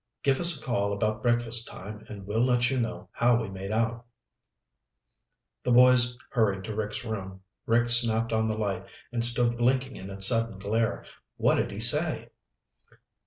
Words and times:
Give 0.23 0.39
us 0.39 0.59
a 0.59 0.65
call 0.65 0.93
about 0.93 1.21
breakfast 1.21 1.67
time 1.67 2.07
and 2.09 2.25
we'll 2.25 2.43
let 2.43 2.71
you 2.71 2.79
know 2.79 3.09
how 3.11 3.39
we 3.39 3.49
made 3.51 3.71
out." 3.71 4.07
The 5.63 5.69
boys 5.69 6.17
hurried 6.31 6.63
to 6.63 6.73
Rick's 6.75 7.05
room. 7.05 7.41
Rick 7.67 7.91
snapped 7.91 8.33
on 8.33 8.49
the 8.49 8.57
light 8.57 8.87
and 9.11 9.23
stood 9.23 9.59
blinking 9.59 9.97
in 9.97 10.09
its 10.09 10.25
sudden 10.25 10.57
glare. 10.57 11.05
"What 11.37 11.57
did 11.57 11.69
he 11.69 11.79
say?" 11.79 12.29